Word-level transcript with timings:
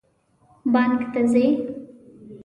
بانک 0.73 1.01
ته 1.13 1.21
ځئ؟ 1.31 1.45